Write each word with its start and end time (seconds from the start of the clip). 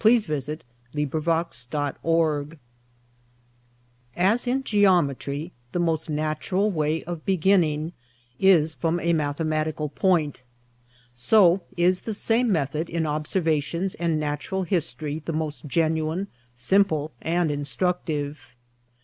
_As 4.15 4.47
in 4.47 4.63
Geometry, 4.63 5.51
the 5.73 5.79
most 5.79 6.09
natural 6.09 6.71
way 6.71 7.03
of 7.03 7.23
beginning 7.23 7.93
is 8.39 8.73
from 8.73 8.99
a 8.99 9.13
Mathematical 9.13 9.89
point; 9.89 10.41
so 11.13 11.61
is 11.77 11.99
the 12.01 12.15
same 12.15 12.51
method 12.51 12.89
in 12.89 13.05
Observations 13.05 13.93
and 13.93 14.19
Natural 14.19 14.63
history 14.63 15.21
the 15.23 15.33
most 15.33 15.67
genuine, 15.67 16.25
simple, 16.55 17.11
and 17.21 17.51
instructive. 17.51 18.55